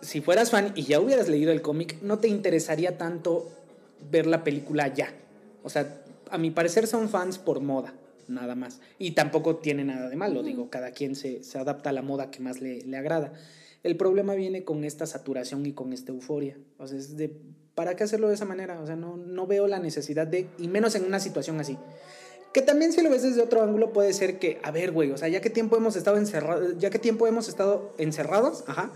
[0.00, 3.50] Si fueras fan y ya hubieras leído el cómic, no te interesaría tanto
[4.10, 5.12] ver la película ya.
[5.62, 7.94] O sea, a mi parecer son fans por moda,
[8.28, 8.80] nada más.
[8.98, 12.30] Y tampoco tiene nada de malo, digo, cada quien se, se adapta a la moda
[12.30, 13.32] que más le, le agrada.
[13.82, 16.58] El problema viene con esta saturación y con esta euforia.
[16.78, 17.36] O sea, es de,
[17.76, 18.80] ¿para qué hacerlo de esa manera?
[18.80, 21.78] O sea, no, no veo la necesidad de, y menos en una situación así.
[22.52, 25.18] Que también si lo ves desde otro ángulo puede ser que, a ver, güey, o
[25.18, 28.92] sea, ya que tiempo hemos estado encerrados, ya que tiempo hemos estado encerrados, ajá,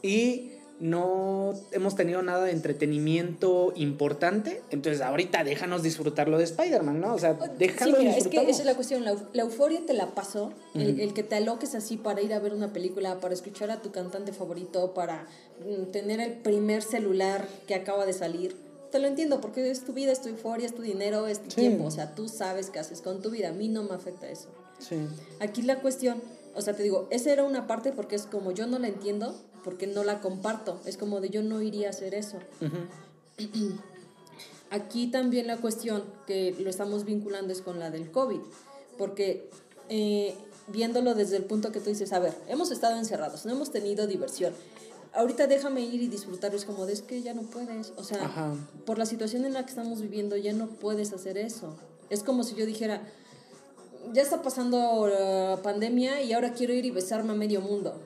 [0.00, 7.14] y no hemos tenido nada de entretenimiento importante, entonces ahorita déjanos disfrutarlo de Spider-Man, ¿no?
[7.14, 9.04] O sea, déjalo sí, mira, es que esa es la cuestión.
[9.04, 10.52] La, la euforia te la pasó.
[10.74, 13.82] el, el que te aloques así para ir a ver una película, para escuchar a
[13.82, 15.26] tu cantante favorito, para
[15.64, 18.56] mm, tener el primer celular que acaba de salir.
[18.90, 21.50] Te lo entiendo, porque es tu vida, es tu euforia, es tu dinero, es tu
[21.50, 21.56] Sí.
[21.56, 21.84] tiempo.
[21.84, 23.50] O sea, tú sabes qué haces con tu vida.
[23.50, 24.48] A mí no me afecta eso.
[24.80, 24.96] Sí.
[25.38, 26.20] Aquí la cuestión,
[26.56, 29.38] o sea, te digo, esa era una parte porque es como yo no la entiendo,
[29.64, 30.80] porque no la comparto.
[30.84, 32.38] Es como de yo no iría a hacer eso.
[32.60, 33.76] Ujú.
[34.70, 38.40] Aquí también la cuestión que lo estamos vinculando es con la del COVID,
[38.96, 39.50] porque
[39.88, 40.36] eh,
[40.68, 44.06] viéndolo desde el punto que tú dices, a ver, hemos estado encerrados, no hemos tenido
[44.06, 44.54] diversión.
[45.12, 48.24] Ahorita déjame ir y disfrutar, es como de es que ya no puedes, o sea,
[48.24, 48.54] Ajá.
[48.86, 51.74] por la situación en la que estamos viviendo ya no puedes hacer eso.
[52.08, 53.02] Es como si yo dijera,
[54.12, 58.00] ya está pasando la pandemia y ahora quiero ir y besarme a medio mundo.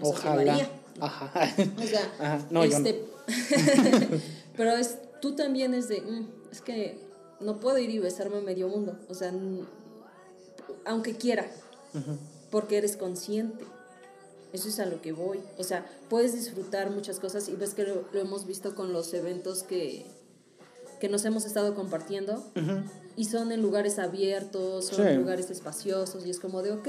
[0.00, 0.68] O Ojalá.
[1.00, 1.54] Ajá.
[1.78, 2.46] O sea, Ajá.
[2.50, 2.86] No, yo no.
[2.88, 3.04] este,
[4.56, 6.98] pero es, tú también es de, "Mm, es que
[7.40, 8.98] no puedo ir y besarme a medio mundo.
[9.08, 9.32] O sea,
[10.84, 11.46] aunque quiera,
[11.94, 12.16] Ujú.
[12.50, 13.64] porque eres consciente.
[14.52, 15.40] Eso es a lo que voy.
[15.58, 19.12] O sea, puedes disfrutar muchas cosas y ves que lo, lo hemos visto con los
[19.12, 20.06] eventos que,
[21.00, 22.82] que nos hemos estado compartiendo Ujú.
[23.16, 25.02] y son en lugares abiertos, son Sí.
[25.12, 26.88] en lugares espaciosos y es como de, ok,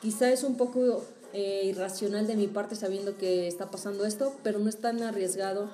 [0.00, 4.58] quizá es un poco eh, irracional de mi parte sabiendo que está pasando esto, pero
[4.58, 5.68] no es tan arriesgado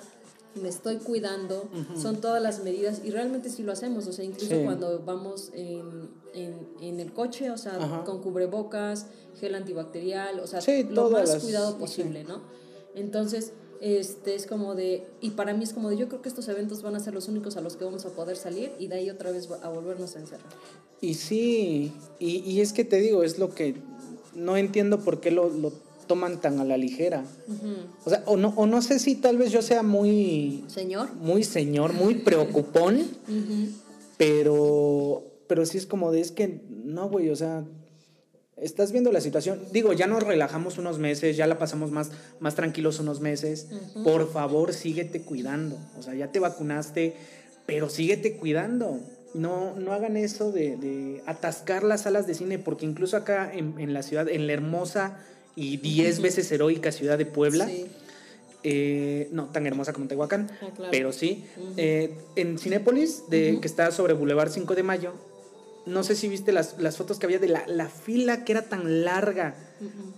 [0.54, 4.54] me estoy cuidando, son todas las medidas y realmente sí lo hacemos, o sea, incluso
[4.54, 4.60] Sí.
[4.62, 8.04] cuando vamos en, en, en el coche, o sea, Ajá.
[8.04, 9.06] con cubrebocas,
[9.40, 11.76] gel antibacterial, o sea, Sí, lo más las- cuidado sí.
[11.78, 12.42] posible, ¿no?
[12.94, 16.46] Entonces, este es como de, y para mí es como de, yo creo que estos
[16.48, 18.96] eventos van a ser los únicos a los que vamos a poder salir y de
[18.96, 20.52] ahí otra vez a volvernos a encerrar.
[21.00, 23.76] Y sí, y, y es que te digo, es lo que
[24.34, 25.72] no entiendo por qué lo, lo
[26.06, 27.24] toman tan a la ligera.
[28.04, 31.14] O sea, o no, o no sé si tal vez yo sea muy, Señor.
[31.14, 33.02] muy señor, muy preocupón,
[34.16, 37.64] pero, pero sí es como de, es que, no, güey, o sea,
[38.56, 39.60] estás viendo la situación.
[39.72, 43.68] Digo, ya nos relajamos unos meses, ya la pasamos más, más tranquilos unos meses.
[44.04, 45.76] Por favor, síguete cuidando.
[45.98, 47.14] O sea, ya te vacunaste,
[47.66, 49.00] pero síguete cuidando.
[49.34, 53.78] No, no hagan eso de, de atascar las salas de cine, porque incluso acá en,
[53.78, 55.18] en la ciudad, en la hermosa
[55.56, 57.86] y diez veces heroica ciudad de Puebla, Sí.
[58.62, 60.90] eh, no tan hermosa como Tehuacán, Ah, claro.
[60.90, 61.44] pero sí.
[61.76, 65.12] Eh, en Cinépolis, de, que está sobre Boulevard 5 de Mayo,
[65.84, 68.62] no sé si viste las, las fotos que había de la, la fila que era
[68.62, 69.54] tan larga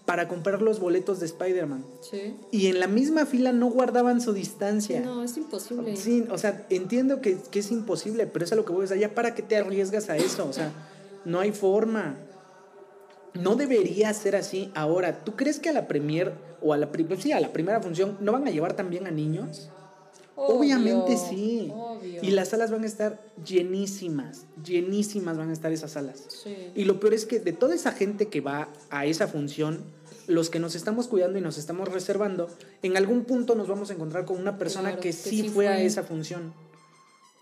[0.05, 1.87] para comprar los boletos de Spider-Man.
[2.03, 2.37] Sí.
[2.51, 5.01] Y en la misma fila no guardaban su distancia.
[5.01, 5.97] No, es imposible.
[5.97, 8.85] Sí, o sea, entiendo que, que es imposible, pero es a lo que voy.
[8.85, 10.47] O sea, ya para qué te arriesgas a eso.
[10.47, 10.71] O sea,
[11.25, 12.17] no hay forma.
[13.33, 14.71] No debería ser así.
[14.75, 18.19] Ahora, ¿tú crees que a la premier o a la, sí, a la primera función
[18.21, 19.71] no van a llevar también a niños?
[20.37, 21.71] Obvio, Obviamente sí.
[21.73, 22.23] Obvio.
[22.23, 26.25] Y las salas van a estar llenísimas, llenísimas van a estar esas salas.
[26.29, 26.57] Sí.
[26.75, 29.85] Y lo peor es que de toda esa gente que va a esa función,
[30.27, 32.49] los que nos estamos cuidando y nos estamos reservando,
[32.83, 35.69] en algún punto nos vamos a encontrar con una persona Claro, que, que sí, fue,
[35.69, 36.53] a esa función.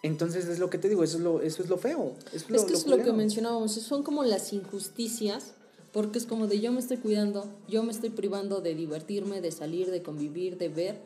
[0.02, 2.14] Entonces es lo que te digo, eso es lo, eso es lo feo.
[2.32, 5.52] Es lo, Es que lo es lo que mencionábamos, son como las injusticias,
[5.92, 9.52] porque es como de yo me estoy cuidando, yo me estoy privando de divertirme, de
[9.52, 10.98] salir, de convivir, de ver,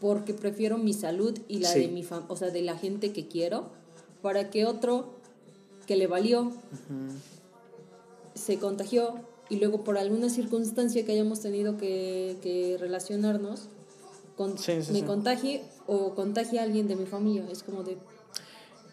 [0.00, 1.80] porque prefiero mi salud y la Sí.
[1.80, 3.66] de mi fam o sea, de la gente que quiero,
[4.22, 5.10] para que otro
[5.86, 6.52] que le valió
[8.34, 9.14] se contagió
[9.48, 13.68] y luego por alguna circunstancia que hayamos tenido que, que relacionarnos,
[14.36, 17.44] con, Sí, sí, me contagie o contagie a alguien de mi familia.
[17.50, 17.98] Es como de...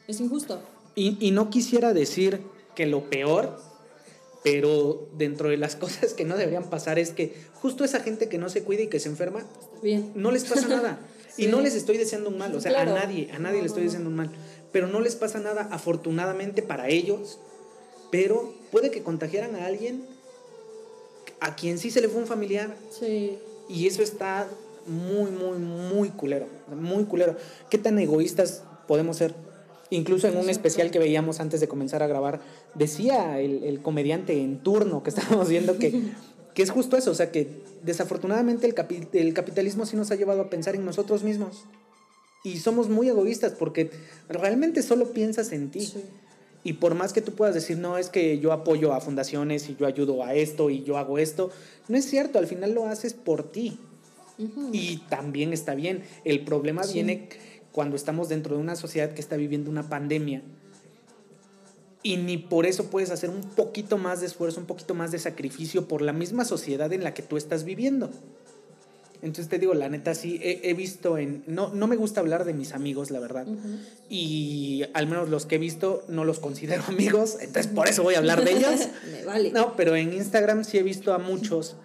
[0.08, 0.60] Es injusto.
[0.96, 2.42] Y, y no quisiera decir
[2.76, 3.58] que lo peor,
[4.52, 8.38] pero dentro de las cosas que no deberían pasar es que justo esa gente que
[8.38, 9.44] no se cuida y que se enferma,
[9.82, 10.12] bien.
[10.16, 11.00] no les pasa nada.
[11.40, 12.96] Y no les estoy deseando un mal, o sea, Claro.
[12.96, 14.32] a nadie, a nadie No, le estoy deseando un mal.
[14.72, 17.38] Pero no les pasa nada, afortunadamente para ellos.
[18.10, 20.04] Pero puede que contagiaran a alguien
[21.40, 22.76] a quien sí se le fue un familiar.
[22.90, 23.38] Sí.
[23.70, 24.48] Y eso está
[24.88, 26.48] muy, muy, muy culero.
[26.76, 27.36] Muy culero.
[27.70, 29.36] ¿Qué tan egoístas podemos ser?
[29.90, 32.42] Incluso en un especial que veíamos antes de comenzar a grabar,
[32.76, 36.02] decía el, el comediante en turno que estábamos viendo que,
[36.54, 37.12] que es justo eso.
[37.12, 40.84] O sea, que desafortunadamente el, capi- el capitalismo sí nos ha llevado a pensar en
[40.86, 41.64] nosotros mismos.
[42.44, 43.90] Y somos muy egoístas porque
[44.30, 45.82] realmente solo piensas en ti.
[45.82, 46.04] Sí.
[46.64, 49.76] Y por más que tú puedas decir, no, es que yo apoyo a fundaciones y
[49.78, 51.50] yo ayudo a esto y yo hago esto,
[51.88, 53.80] no es cierto, al final lo haces por ti.
[54.72, 56.04] Y también está bien.
[56.26, 56.94] El problema Sí.
[56.96, 57.30] viene
[57.78, 60.42] cuando estamos dentro de una sociedad que está viviendo una pandemia.
[62.02, 65.20] Y ni por eso puedes hacer un poquito más de esfuerzo, un poquito más de
[65.20, 68.10] sacrificio por la misma sociedad en la que tú estás viviendo.
[69.22, 71.44] Entonces te digo, la neta sí, he, he visto en...
[71.46, 73.48] No, no me gusta hablar de mis amigos, la verdad.
[73.48, 73.78] Ujú.
[74.10, 78.16] Y al menos los que he visto no los considero amigos, entonces por eso voy
[78.16, 78.90] a hablar de ellos.
[79.12, 79.52] Me vale.
[79.52, 81.76] No, pero en Instagram sí he visto a muchos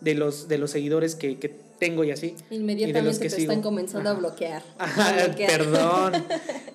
[0.00, 2.34] de los, de los seguidores que, que tengo y así.
[2.48, 3.50] y de Inmediatamente los que te sigo.
[3.52, 4.20] están comenzando a Ajá.
[4.20, 4.62] bloquear.
[4.78, 5.50] Ajá, A bloquear.
[5.50, 6.24] perdón.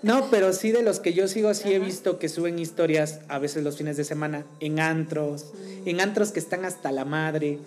[0.04, 3.39] No, pero sí de los que yo sigo, sí he visto que suben historias a
[3.39, 5.88] veces los fines de semana en antros, Mm.
[5.88, 7.60] en antros que están hasta la madre.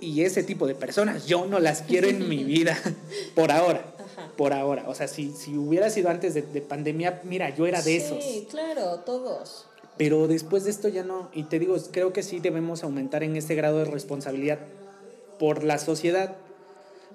[0.00, 2.76] Y ese tipo de personas yo no las quiero en mi vida,
[3.34, 3.94] por ahora.
[4.36, 4.84] Por ahora.
[4.88, 8.22] O sea, si, si hubiera sido antes de, de pandemia, mira, yo era de esos.
[8.22, 9.66] Sí, claro, todos.
[9.96, 11.28] Pero después de esto ya no.
[11.34, 14.58] Y te digo, creo que sí debemos aumentar en ese grado de responsabilidad
[15.40, 16.36] por la sociedad.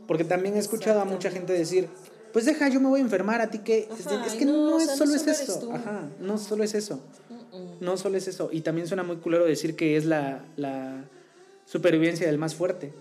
[0.07, 1.89] Porque también he escuchado a mucha gente decir,
[2.31, 3.87] pues deja, yo me voy a enfermar, a ti que...
[4.25, 5.71] Es que no, no, o es no solo es eso.
[5.73, 6.99] Ajá, no solo es eso.
[7.79, 8.49] No solo es eso.
[8.51, 11.05] Y también suena muy culero decir que es la, la
[11.65, 12.93] supervivencia del más fuerte.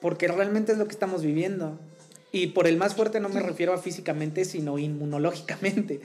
[0.00, 1.78] Porque realmente es lo que estamos viviendo.
[2.32, 6.00] Y por el más fuerte no me refiero a físicamente, sino inmunológicamente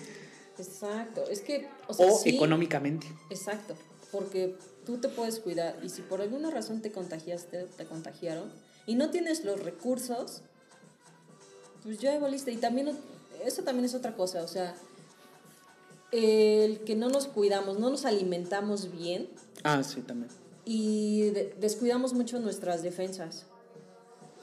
[0.58, 1.24] Exacto.
[1.30, 3.08] Es que, o sea, o sí, económicamente.
[3.30, 3.76] Exacto.
[4.12, 4.56] Porque
[4.86, 8.52] tú te puedes cuidar y si por alguna razón te contagiaste, te contagiaron
[8.86, 10.42] y no tienes los recursos,
[11.84, 12.52] pues ya voliste.
[12.52, 12.92] Y también,
[13.46, 14.44] eso también es otra cosa.
[14.44, 14.76] O sea,
[16.12, 19.28] el que no nos cuidamos, no nos alimentamos bien
[19.64, 20.30] Ah, sí, también.
[20.66, 23.46] y de- descuidamos mucho nuestras defensas.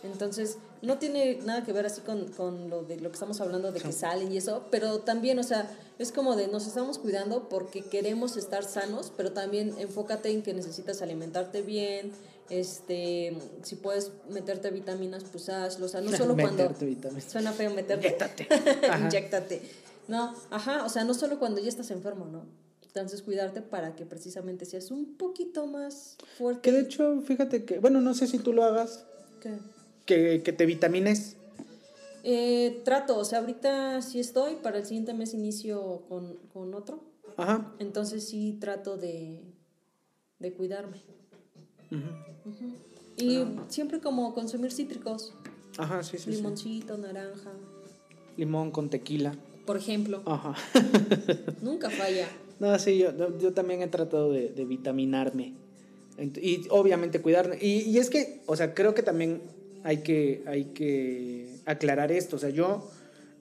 [0.03, 3.71] Entonces, no tiene nada que ver así con, con lo de lo que estamos hablando
[3.71, 7.51] de que salen y eso, pero también, o sea, es como de nos estamos cuidando
[7.51, 12.13] porque queremos estar sanos, pero también enfócate en que necesitas alimentarte bien,
[12.51, 16.69] este, si puedes meterte vitaminas, pues hazlo, o sea, no solo cuando...
[16.69, 17.25] Vitaminas.
[17.25, 18.09] Suena feo meterte.
[18.09, 18.49] Inyéctate.
[18.89, 19.07] Ajá.
[19.07, 19.63] Inyéctate.
[20.09, 22.45] No, ajá, o sea, no solo cuando ya estás enfermo, ¿no?
[22.83, 26.63] Entonces cuidarte para que precisamente seas un poquito más fuerte.
[26.63, 29.05] Que de hecho, fíjate que, bueno, no sé si tú lo hagas,
[29.41, 29.53] ¿Qué?
[30.07, 31.37] que, que te vitamines.
[32.25, 37.05] Eh, trato, o sea, ahorita sí estoy, para el siguiente mes inicio con, con otro.
[37.37, 37.73] Ajá.
[37.79, 39.41] Entonces sí trato de,
[40.41, 41.01] de cuidarme.
[41.91, 42.51] Ujú.
[42.51, 42.75] Ujú.
[43.17, 45.33] Y siempre como consumir cítricos,
[45.79, 46.31] Ajá, sí, sí, sí.
[46.37, 47.51] limoncito, naranja,
[48.37, 49.35] Limón con tequila.
[49.67, 50.23] por ejemplo.
[50.25, 50.55] Ajá.
[51.63, 52.27] Nunca falla.
[52.59, 55.55] No, sí, yo, yo también he tratado de, de vitaminarme.
[56.19, 57.57] Y obviamente cuidarme.
[57.61, 59.41] Y, y es que, o sea, creo que también
[59.85, 62.37] hay que, hay que aclarar esto.
[62.37, 62.91] O sea, yo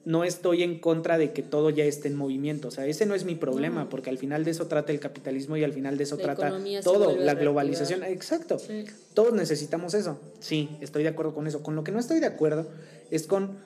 [0.04, 2.68] no estoy en contra de que todo ya esté en movimiento.
[2.68, 3.88] O sea, ese no es mi problema, No.
[3.90, 6.58] porque al final de eso trata el capitalismo y al final de eso La trata
[6.82, 8.02] todo, la globalización.
[8.04, 8.58] Exacto.
[8.58, 8.86] Sí.
[9.14, 10.18] Todos necesitamos eso.
[10.40, 11.62] Sí, estoy de acuerdo con eso.
[11.62, 12.66] Con lo que no estoy de acuerdo
[13.10, 13.58] es con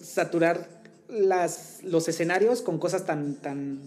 [0.00, 0.68] saturar
[1.08, 3.80] las, los escenarios con cosas tan, tan,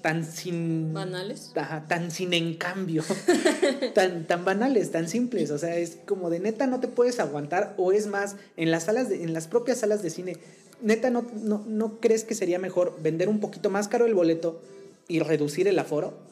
[0.00, 0.92] tan sin...
[0.92, 1.52] Banales.
[1.54, 3.04] Ajá, tan sin en cambio,
[3.94, 5.50] tan, tan banales, tan simples.
[5.50, 7.74] O sea, es como de neta no te puedes aguantar.
[7.76, 10.36] O es más, en las salas de, en las propias salas de cine,
[10.80, 14.60] neta no, no, no crees que sería mejor vender un poquito más caro el boleto
[15.08, 16.27] y reducir el aforo.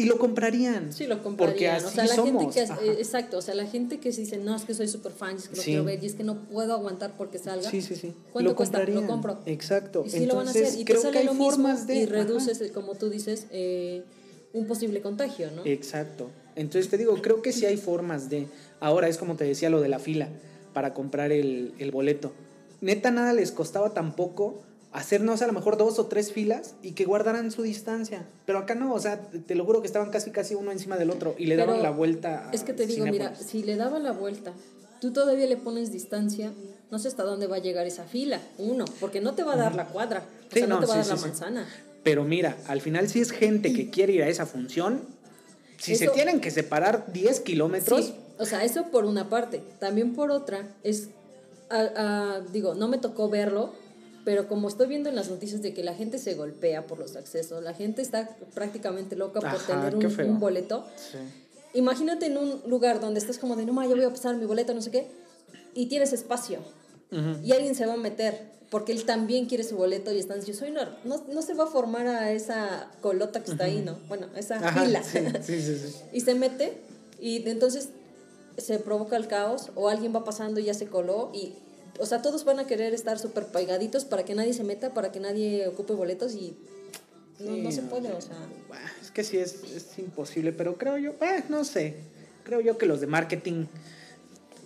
[0.00, 0.92] Y lo comprarían.
[0.92, 1.76] Sí, lo Porque comprarían.
[1.76, 2.54] así o sea, la somos.
[2.54, 4.88] gente que eh, exacto, o sea, la gente que se dice, "No, es que soy
[4.88, 5.70] súper fan, es que lo Sí.
[5.70, 8.14] quiero ver y es que no puedo aguantar porque salga." Sí, sí, sí.
[8.32, 8.82] ¿Cuánto Lo cuesta?
[8.84, 9.38] Lo compro.
[9.46, 10.02] Exacto.
[10.06, 11.50] Y sí lo van a Entonces, hacer y te creo sale que hay lo mismo
[11.50, 14.02] formas de y reduces, como tú dices, eh,
[14.52, 15.64] un posible contagio, ¿no?
[15.66, 16.30] Exacto.
[16.56, 18.46] Entonces te digo, creo que sí hay formas de.
[18.80, 20.28] Ahora es como te decía lo de la fila
[20.72, 22.32] para comprar el, el boleto.
[22.80, 27.04] Neta, nada les costaba tampoco hacernos a lo mejor dos o tres filas y que
[27.04, 28.26] guardaran su distancia.
[28.46, 31.10] Pero acá no, o sea, te, lo juro que estaban casi casi uno encima del
[31.10, 32.48] otro y le Pero daban la vuelta.
[32.48, 34.52] a Es que te digo, mira, si le daba la vuelta,
[35.00, 36.52] tú todavía le pones distancia,
[36.90, 39.56] no sé hasta dónde va a llegar esa fila, uno, porque no te va a
[39.56, 41.68] dar la cuadra, o Sí, sea, no, no, te va a dar sí, la manzana.
[42.02, 45.02] Pero mira, al final si es gente que quiere ir a esa función,
[45.78, 49.62] si se tienen que separar 10 kilómetros, Sí, o sea, eso por una parte.
[49.78, 51.08] También por otra, es,
[51.70, 51.90] a-
[52.36, 53.72] a- digo, no me tocó verlo,
[54.24, 57.16] pero como estoy viendo en las noticias de que la gente se golpea por los
[57.16, 60.84] accesos, la gente está prácticamente loca por Ajá, tener qué un, un boleto.
[60.96, 61.18] Sí.
[61.74, 64.44] Imagínate en un lugar donde estás como de, no, ma, yo voy a pasar mi
[64.46, 65.06] boleto, no sé qué,
[65.74, 66.58] y tienes espacio,
[67.12, 67.40] Ujú.
[67.44, 70.58] y alguien se va a meter, porque él también quiere su boleto y están diciendo,
[70.60, 73.98] soy una- no, no se va a formar a esa colota que está ahí, ¿no?
[74.08, 75.02] Bueno, esa Ajá, fila.
[75.02, 75.94] sí, sí, sí, sí.
[76.12, 76.78] y se mete
[77.20, 77.88] y entonces
[78.58, 81.54] se provoca el caos o alguien va pasando y ya se coló y
[81.98, 85.12] o sea todos van a querer estar súper pegaditos para que nadie se meta para
[85.12, 86.54] que nadie ocupe boletos y
[87.40, 88.14] no, Sí, no se no, puede sí.
[88.16, 88.36] o sea
[89.02, 91.96] Es que sí es, es imposible, pero creo yo, eh, no sé,
[92.44, 93.64] creo yo que los de marketing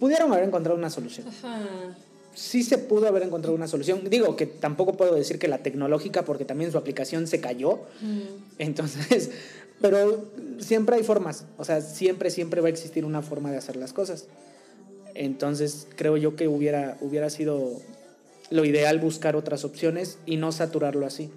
[0.00, 1.26] pudieron haber encontrado una solución.
[1.28, 1.96] ajá
[2.34, 4.10] Sí se pudo haber encontrado una solución.
[4.10, 7.78] Digo que tampoco puedo decir que la tecnológica, porque también su aplicación se cayó.
[8.00, 8.22] Mm,
[8.58, 9.30] Entonces,
[9.80, 10.24] pero
[10.58, 11.44] siempre hay formas.
[11.58, 14.24] O sea, siempre, siempre va a existir una forma de hacer las cosas.
[15.14, 17.80] Entonces, creo yo que hubiera, hubiera sido
[18.50, 21.30] lo ideal buscar otras opciones y no saturarlo así.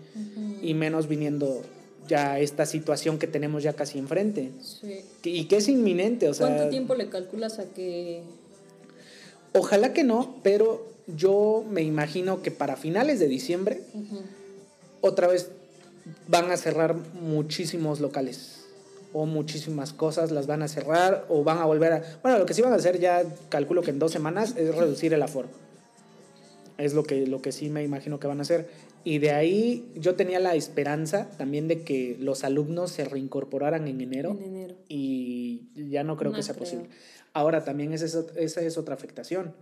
[0.61, 1.61] Y menos viniendo
[2.07, 4.51] ya esta situación que tenemos ya casi enfrente.
[4.61, 5.03] sí.
[5.23, 6.47] Y que es inminente, o sea...
[6.47, 8.23] ¿cuánto tiempo le calculas a que
[9.53, 13.81] Ojalá que no, pero yo me imagino que para finales de diciembre
[15.01, 15.49] otra vez
[16.27, 18.56] van a cerrar muchísimos locales
[19.13, 22.03] o muchísimas cosas las van a cerrar o van a volver a...
[22.21, 25.13] Bueno, lo que sí van a hacer ya calculo que en dos semanas es reducir
[25.13, 25.49] el aforo.
[26.77, 28.69] Es lo que, lo que sí me imagino que van a hacer.
[29.03, 34.01] Y de ahí yo tenía la esperanza también de que los alumnos se reincorporaran en
[34.01, 36.65] enero en enero y ya no creo No que sea creo.
[36.65, 36.89] posible.
[37.33, 39.53] Ahora también es, esa es otra afectación.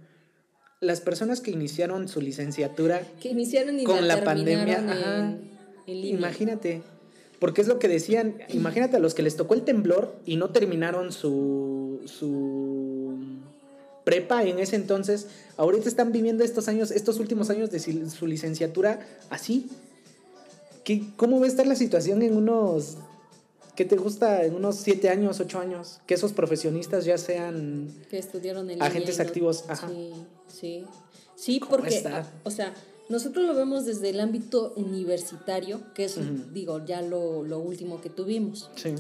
[0.82, 5.38] Las personas que iniciaron su licenciatura que iniciaron y Con la pandemia, en, ajá.
[5.88, 6.18] en línea.
[6.20, 6.82] Imagínate,
[7.40, 10.50] porque es lo que decían, imagínate a los que les tocó el temblor y no
[10.50, 13.18] terminaron su, su
[14.04, 19.06] prepa en ese entonces, ahorita están viviendo estos años, estos últimos años de su licenciatura
[19.30, 19.70] así.
[20.84, 22.98] ¿Qué, ¿Cómo va a estar la situación en unos,
[23.76, 26.00] qué te gusta, en unos siete años, ocho años?
[26.06, 27.92] Que esos profesionistas ya sean...
[28.10, 29.90] que estudiaron en Agentes activos, ajá.
[29.90, 30.14] Sí,
[30.48, 30.86] sí.
[31.36, 32.04] Sí, ¿Cómo porque,
[32.44, 32.74] o sea,
[33.10, 36.18] nosotros lo vemos desde el ámbito universitario, que es,
[36.54, 38.70] digo, ya lo, lo último que tuvimos.
[38.76, 38.96] Sí.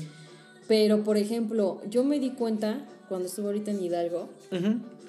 [0.67, 4.29] Pero, por ejemplo, yo me di cuenta cuando estuve ahorita en Hidalgo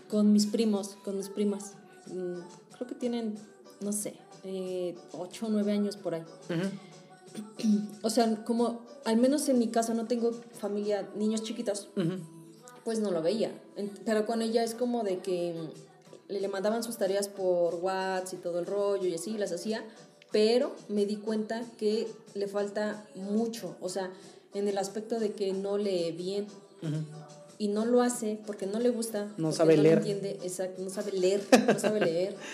[0.08, 1.74] con mis primos, con mis primas.
[2.06, 2.40] Mm,
[2.76, 3.36] Creo que tienen,
[3.80, 6.22] no sé, eh, 8 o 9 años por ahí.
[8.02, 11.88] O sea, como al menos en mi casa no tengo familia, niños chiquitos,
[12.84, 13.50] pues no lo veía.
[14.04, 15.54] Pero con ella es como de que
[16.28, 19.84] le, le mandaban sus tareas por WhatsApp y todo el rollo y así, las hacía,
[20.32, 24.10] pero me di cuenta que le falta mucho, o sea,
[24.54, 26.46] en el aspecto de que no lee bien
[27.58, 29.98] y no lo hace porque no le gusta, No sabe lo leer.
[29.98, 32.36] entiende, exacto, no sabe leer, no sabe leer.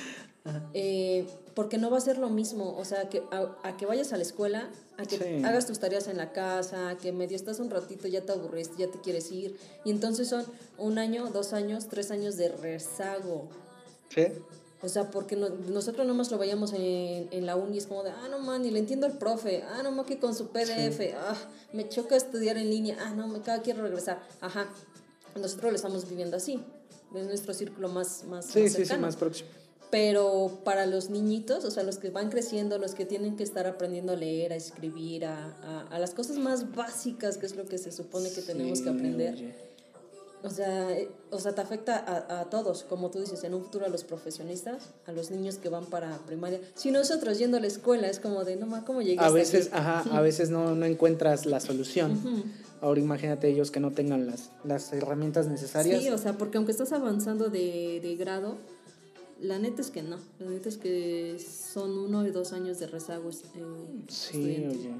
[0.74, 1.24] Eh,
[1.54, 4.16] porque no va a ser lo mismo, o sea, que a, a que vayas a
[4.16, 5.44] la escuela, a que Sí.
[5.44, 8.76] hagas tus tareas en la casa, a que medio estás un ratito, ya te aburriste,
[8.78, 10.44] ya te quieres ir, y entonces son
[10.78, 13.48] un año, dos años, tres años de rezago.
[14.08, 14.26] Sí.
[14.84, 18.10] O sea, porque no- nosotros nomás lo veíamos en, en la uni, es como de,
[18.10, 21.14] ah, no, man, ni le entiendo al profe, ah, no, man, que con su PDF,
[21.16, 21.36] ah,
[21.72, 24.68] me choca estudiar en línea, ah, no, me cago, quiero regresar, ajá.
[25.40, 26.62] Nosotros lo estamos viviendo así,
[27.14, 29.02] es nuestro círculo más, más, Sí, más sí, sí, cercano.
[29.02, 29.48] más próximo.
[29.92, 33.66] Pero para los niñitos, o sea, los que van creciendo, los que tienen que estar
[33.66, 37.66] aprendiendo a leer, a escribir, a, a, a las cosas más básicas, que es lo
[37.66, 39.34] que se supone que tenemos que Sí, aprender.
[39.34, 39.54] oye.
[40.44, 43.62] O sea, eh, o sea, te afecta a, a todos, como tú dices, en un
[43.64, 46.58] futuro a los profesionistas, a los niños que van para primaria.
[46.74, 49.66] Si nosotros yendo a la escuela es como de, no ma, ¿cómo llegaste A veces,
[49.66, 49.76] aquí?".
[49.76, 52.12] ajá, a veces no, no encuentras la solución.
[52.12, 52.42] Ujú.
[52.80, 56.02] Ahora imagínate ellos que no tengan las, las herramientas necesarias.
[56.02, 58.56] Sí, o sea, porque aunque estás avanzando de, de grado,
[59.42, 60.18] la neta es que no.
[60.38, 63.42] La neta es que son uno y dos años de rezagos.
[63.54, 64.94] eh, Sí, oye.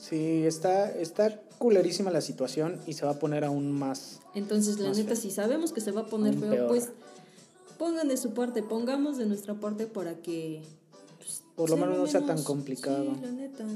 [0.00, 4.20] Sí, está, está culerísima la situación y se va a poner aún más.
[4.34, 5.16] Entonces, la Más neta, feo.
[5.16, 6.68] si sabemos que se va a poner Aún feo, peor.
[6.68, 6.88] pues
[7.78, 10.62] pongan de su parte, pongamos de nuestra parte para que...
[11.18, 13.04] pues, Por lo menos no sea tan complicado.
[13.14, 13.66] Sí, la neta.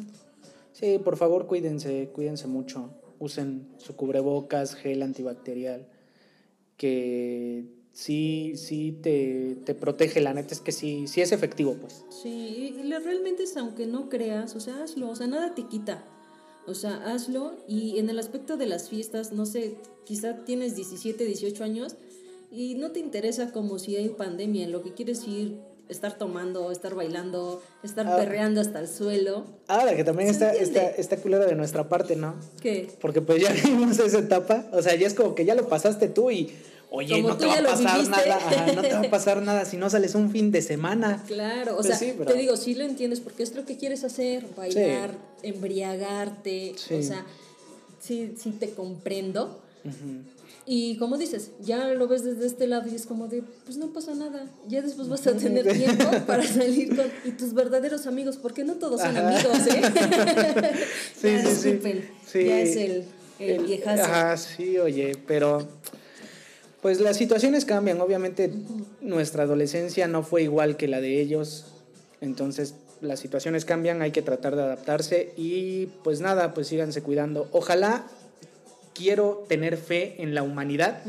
[0.73, 2.91] Sí, por favor, cuídense, cuídense mucho.
[3.19, 5.87] Usen su cubrebocas, gel antibacterial,
[6.77, 10.21] que sí, sí te, te protege.
[10.21, 12.05] La neta es que sí, sí es efectivo, pues.
[12.23, 16.05] Sí, y realmente es aunque no creas, o sea, hazlo, o sea, nada te quita.
[16.67, 19.75] O sea, hazlo y en el aspecto de las fiestas, no sé,
[20.05, 21.97] quizá tienes 17, 18 años
[22.53, 26.95] y no te interesa como si hay pandemia, lo que quieres ir, estar tomando, estar
[26.95, 28.17] bailando, estar Ah.
[28.17, 29.45] perreando hasta el suelo.
[29.67, 32.37] Ahora que también ¿Se está, está, está culero de nuestra parte, ¿no?
[32.61, 32.89] ¿Qué?
[33.01, 36.09] Porque pues ya vimos esa etapa, o sea, ya es como que ya lo pasaste
[36.09, 36.53] tú y,
[36.95, 38.11] oye, Como no te va a pasar viviste.
[38.29, 41.23] nada, ajá, no te va a pasar nada si no sales un fin de semana.
[41.27, 43.77] Claro, o Pues sea, sí, pero- te digo, sí lo entiendes porque es lo que
[43.77, 45.11] quieres hacer, bailar,
[45.43, 46.95] embriagarte, Sí.
[46.95, 47.25] o sea,
[48.01, 49.61] sí, sí te comprendo.
[50.65, 53.93] Y como dices, ya lo ves desde este lado y es como de, pues no
[53.93, 58.37] pasa nada, ya después vas a tener tiempo para salir con y tus verdaderos amigos,
[58.37, 59.29] porque no todos son Ajá.
[59.31, 59.83] amigos, ¿eh?
[61.21, 61.49] Sí, Ya, sí, sí.
[61.73, 62.45] disculpen, Sí.
[62.45, 63.05] ya es el,
[63.41, 64.05] el viejazo.
[64.05, 65.67] Ajá, sí, oye, pero
[66.83, 68.01] pues las situaciones cambian.
[68.01, 68.53] Obviamente
[69.01, 71.67] nuestra adolescencia no fue igual que la de ellos.
[72.21, 77.49] Entonces las situaciones cambian, hay que tratar de adaptarse y pues nada, pues síganse cuidando.
[77.53, 78.05] Ojalá
[78.95, 81.03] quiero tener fe en la humanidad,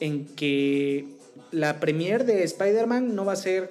[0.00, 1.06] en que
[1.50, 3.70] la premier de Spider-Man no va a ser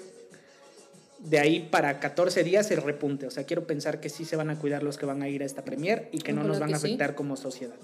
[1.20, 3.28] de ahí para 14 días el repunte.
[3.28, 5.44] O sea, quiero pensar que sí se van a cuidar los que van a ir
[5.44, 6.88] a esta premier y que no nos van a sí.
[6.88, 7.76] afectar como sociedad.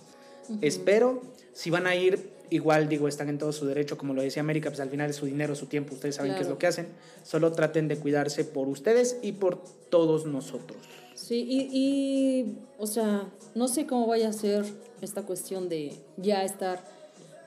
[0.61, 1.21] Espero,
[1.53, 4.69] si van a ir, igual digo, están en todo su derecho, como lo decía América,
[4.69, 6.87] pues al final es su dinero, su tiempo, ustedes saben qué es lo que hacen.
[7.23, 10.77] Solo traten de cuidarse por ustedes y por todos nosotros.
[11.15, 14.65] Sí, y, y, o sea, no sé cómo vaya a ser
[15.01, 16.83] esta cuestión de ya estar,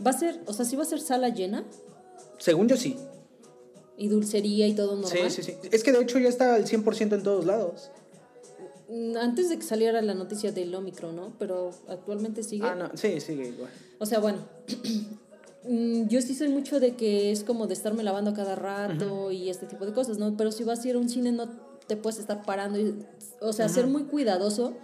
[0.05, 1.65] va a ser, o sea, sí va a ser sala llena
[2.39, 2.97] Según yo sí.
[3.97, 5.31] y dulcería y todo normal.
[5.31, 5.69] Sí, sí, sí.
[5.71, 7.91] Es que de hecho ya está al 100% en todos lados.
[8.93, 11.33] Mm, Antes de que saliera la noticia del Omicron, ¿no?
[11.39, 12.67] Pero actualmente sigue.
[12.67, 13.71] Ah, no, sí, sigue igual.
[13.99, 14.39] O sea, bueno,
[15.69, 19.49] mm, yo sí soy mucho de que es como de estarme lavando cada rato y
[19.49, 20.37] este tipo de cosas, ¿no?
[20.37, 21.49] Pero si vas a ir a un cine no
[21.87, 23.05] te puedes estar parando, y,
[23.41, 24.75] o sea, ser muy cuidadoso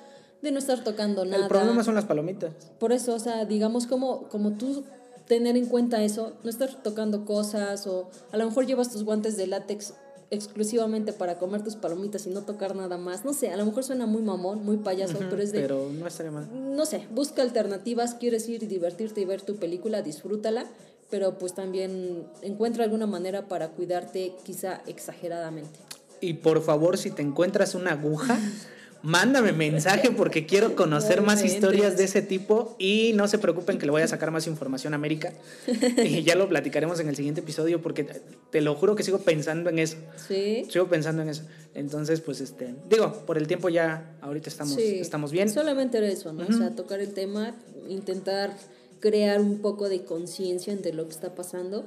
[0.40, 1.42] de no estar tocando nada.
[1.42, 2.54] El problema son las palomitas.
[2.78, 4.84] Por eso, o sea, digamos como, como tú
[5.26, 9.36] tener en cuenta eso, no estar tocando cosas o a lo mejor llevas tus guantes
[9.36, 9.92] de látex
[10.30, 13.24] exclusivamente para comer tus palomitas y no tocar nada más.
[13.24, 16.06] No sé, a lo mejor suena muy mamón, muy payaso, pero es de Pero no
[16.06, 16.48] estaría mal.
[16.76, 20.66] no sé, busca alternativas, quieres ir y divertirte y ver tu película, disfrútala,
[21.11, 25.78] pero pues también encuentra alguna manera para cuidarte quizá exageradamente.
[26.20, 28.38] Y por favor, si te encuentras una aguja,
[29.03, 33.86] mándame mensaje porque quiero conocer más historias de ese tipo y no se preocupen que
[33.86, 35.32] le voy a sacar más información a América.
[36.05, 38.05] y ya lo platicaremos en el siguiente episodio porque
[38.51, 39.96] te- lo juro que sigo pensando en eso.
[40.28, 40.66] Sí.
[40.70, 41.42] Sigo pensando en eso.
[41.74, 44.99] Entonces, pues este, digo, por el tiempo ya ahorita estamos, Sí.
[44.99, 45.49] estamos bien.
[45.49, 46.44] Solamente era eso, ¿no?
[46.46, 47.55] O sea, tocar el tema,
[47.88, 48.57] intentar
[49.01, 51.86] crear un poco de conciencia entre lo que está pasando.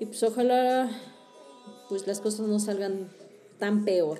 [0.00, 0.90] Y pues ojalá
[1.88, 3.08] pues las cosas no salgan
[3.58, 4.18] tan peor,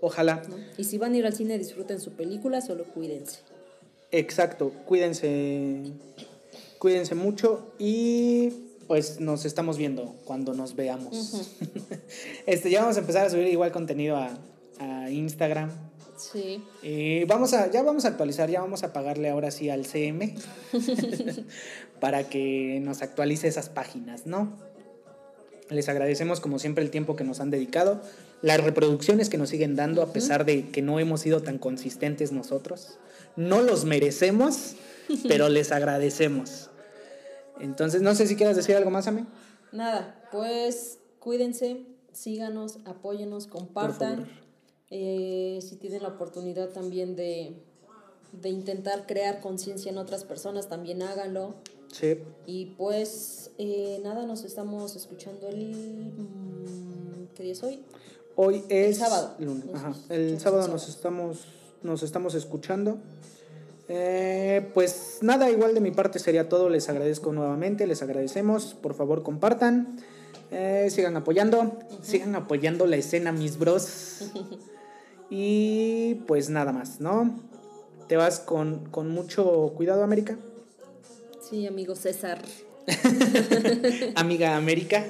[0.00, 0.42] Ojalá.
[0.48, 0.56] ¿no?
[0.76, 3.40] Y si van a ir al cine, disfruten su película, solo cuídense.
[4.10, 5.92] Exacto, cuídense,
[6.78, 8.50] cuídense mucho y
[8.86, 11.52] pues nos estamos viendo cuando nos veamos.
[12.46, 14.38] este, ya vamos a empezar a subir igual contenido a,
[14.78, 15.70] a Instagram.
[16.16, 16.64] Sí.
[16.82, 20.34] Y vamos a, ya vamos a actualizar, ya vamos a pagarle ahora sí al CM
[22.00, 24.52] para que nos actualice esas páginas, ¿no?
[25.70, 28.00] Les agradecemos como siempre el tiempo que nos han dedicado,
[28.42, 32.32] las reproducciones que nos siguen dando a pesar de que no hemos sido tan consistentes
[32.32, 32.98] nosotros.
[33.36, 34.74] No los merecemos,
[35.28, 36.70] pero les agradecemos.
[37.60, 39.26] Entonces, no sé si quieras decir algo más, Ame.
[39.72, 44.28] Nada, pues cuídense, síganos, apóyenos, compartan.
[44.90, 47.56] Eh, si tienen la oportunidad también de,
[48.32, 51.56] de intentar crear conciencia en otras personas, también háganlo.
[51.92, 52.18] Sí.
[52.46, 55.74] Y pues eh, nada, nos estamos escuchando el...
[56.16, 57.82] mm, ¿Qué día es hoy?
[58.40, 59.34] Hoy es sábado.
[59.40, 59.64] lunes.
[59.74, 59.94] Ajá.
[60.10, 60.74] El el sábado sábado.
[60.74, 61.38] nos estamos,
[61.82, 62.98] nos estamos escuchando.
[63.88, 66.68] Eh, pues nada, igual de mi parte sería todo.
[66.68, 68.74] Les agradezco nuevamente, les agradecemos.
[68.74, 69.98] Por favor, compartan.
[70.52, 71.80] Eh, sigan apoyando.
[72.00, 74.30] Sigan apoyando la escena, mis bros.
[75.30, 77.40] y pues nada más, ¿no?
[78.06, 80.38] Te vas con, con mucho cuidado, América.
[81.40, 82.40] Sí, amigo César.
[84.14, 85.04] Amiga América.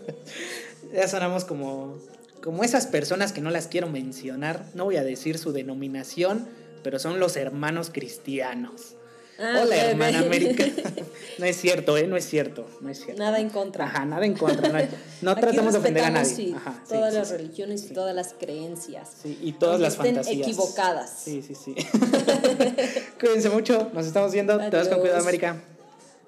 [0.94, 1.98] ya sonamos como,
[2.42, 4.64] como esas personas que no las quiero mencionar.
[4.74, 6.48] No voy a decir su denominación,
[6.82, 8.94] pero son los hermanos cristianos.
[9.42, 10.64] Ah, Hola, hermana América.
[11.38, 12.06] no es cierto, ¿eh?
[12.06, 12.68] No es cierto.
[12.82, 13.22] No es cierto.
[13.22, 13.86] Nada en contra.
[13.86, 14.68] Ajá, nada en contra.
[14.68, 14.78] No,
[15.22, 16.34] no Aquí tratemos de ofender a nadie.
[16.34, 19.08] sí, Ajá, sí, todas sí, las religiones y todas las creencias.
[19.22, 20.46] Sí, y todas las estén fantasías.
[20.46, 21.22] equivocadas.
[21.24, 21.74] Sí, sí, sí.
[23.18, 23.90] Cuídense mucho.
[23.94, 24.58] Nos estamos viendo.
[24.58, 25.20] Te vas con cuidado.
[25.20, 25.56] América.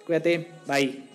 [0.06, 0.50] Cuídate.
[0.66, 1.11] Bye.